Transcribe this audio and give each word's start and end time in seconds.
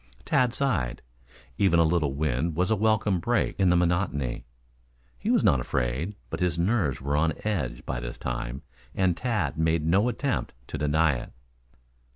Tad 0.25 0.51
sighed. 0.51 1.03
Even 1.59 1.77
a 1.77 1.83
little 1.83 2.15
wind 2.15 2.55
was 2.55 2.71
a 2.71 2.75
welcome 2.75 3.19
break 3.19 3.55
in 3.59 3.69
the 3.69 3.75
monotony. 3.75 4.45
He 5.19 5.29
was 5.29 5.43
not 5.43 5.59
afraid, 5.59 6.15
but 6.31 6.39
his 6.39 6.57
nerves 6.57 6.99
were 7.01 7.15
on 7.15 7.33
edge 7.43 7.85
by 7.85 7.99
this 7.99 8.17
time, 8.17 8.63
and 8.95 9.15
Tad 9.15 9.59
made 9.59 9.85
no 9.85 10.09
attempt 10.09 10.55
to 10.69 10.79
deny 10.79 11.17
it. 11.17 11.31